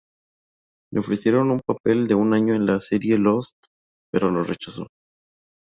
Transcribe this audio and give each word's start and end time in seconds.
Le 0.91 0.99
ofrecieron 0.99 1.51
un 1.51 1.59
papel 1.59 2.07
de 2.07 2.15
un 2.15 2.33
año 2.33 2.55
en 2.55 2.65
la 2.65 2.79
serie 2.79 3.19
"Lost", 3.19 3.53
pero 4.11 4.31
lo 4.31 4.43
rechazó. 4.43 4.87